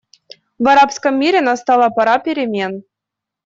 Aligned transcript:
В 0.57 0.67
арабском 0.67 1.19
мире 1.19 1.41
настала 1.41 1.89
пора 1.91 2.17
перемен. 2.17 2.83